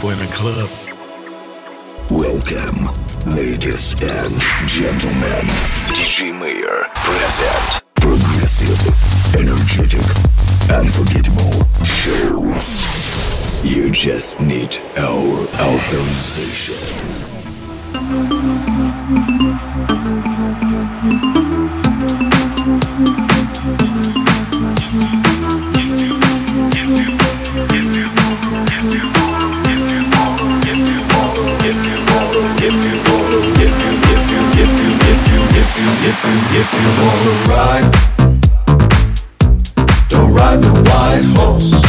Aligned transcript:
people 0.00 0.18
in 0.18 0.28
club. 0.28 0.70
Welcome, 2.10 2.88
ladies 3.36 3.92
and 4.00 4.40
gentlemen. 4.66 5.44
DJ 5.92 6.32
Mayor 6.40 6.88
present. 6.94 7.82
Progressive, 7.96 8.80
energetic, 9.34 10.00
unforgettable 10.70 11.66
show. 11.84 12.54
You 13.62 13.90
just 13.90 14.40
need 14.40 14.78
our 14.96 15.46
authorization. 15.60 17.10
If 36.12 36.24
you 36.24 36.32
if 36.58 36.68
you 36.74 36.88
wanna 37.04 37.34
ride, 37.54 37.86
don't 40.08 40.32
ride 40.34 40.60
the 40.60 40.72
white 40.90 41.24
horse. 41.36 41.79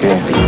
Okay. 0.00 0.47